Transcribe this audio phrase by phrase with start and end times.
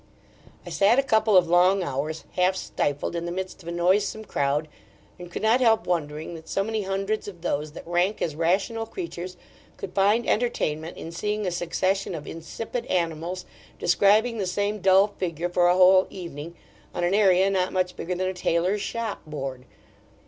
[0.65, 4.25] I sat a couple of long hours, half stifled, in the midst of a noisome
[4.25, 4.67] crowd;
[5.19, 8.87] and could not help wondering that so many hundreds of those that rank as rational
[8.87, 9.37] creatures,
[9.77, 13.45] could find entertainment in seeing a succession of insipid animals,
[13.77, 16.55] describing the same dull figure for a whole evening,
[16.95, 19.65] on an area, not much bigger than a taylor's shop board.